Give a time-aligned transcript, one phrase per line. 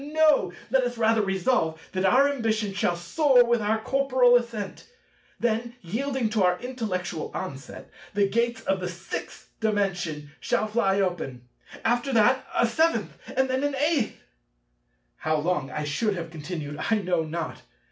[0.03, 0.51] Ah, no!
[0.71, 4.87] Let us rather resolve that our ambition shall soar with our corporal ascent.
[5.39, 11.47] Then, yielding to our intellectual onset, the gates of the Six Dimension shall fly open;
[11.85, 14.19] after that a Seventh, and then an Eighth—
[15.17, 17.61] How long I should have continued I know not.